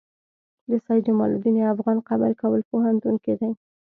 [0.69, 3.49] د سيد جمال الدين افغان قبر کابل پوهنتون کی دی